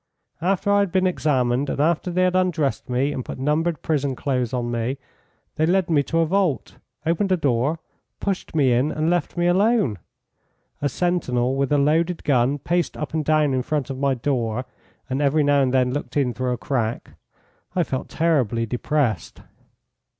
[0.41, 4.15] After I had been examined, and after they had undressed me and put numbered prison
[4.15, 4.97] clothes on me,
[5.57, 7.77] they led me to a vault, opened a door,
[8.19, 9.99] pushed me in, and left me alone;
[10.81, 14.65] a sentinel, with a loaded gun, paced up and down in front of my door,
[15.07, 17.11] and every now and then looked in through a crack
[17.75, 19.43] I felt terribly depressed.